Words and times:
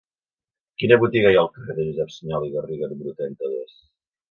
Quina 0.83 0.97
botiga 1.03 1.33
hi 1.33 1.37
ha 1.41 1.43
al 1.43 1.51
carrer 1.59 1.77
de 1.81 1.87
Josep 1.91 2.15
Sunyol 2.17 2.49
i 2.49 2.51
Garriga 2.57 2.91
número 2.97 3.17
trenta-dos? 3.23 3.79